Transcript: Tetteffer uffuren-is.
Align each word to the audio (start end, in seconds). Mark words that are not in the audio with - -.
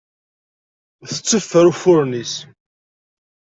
Tetteffer 1.11 1.63
uffuren-is. 1.71 2.33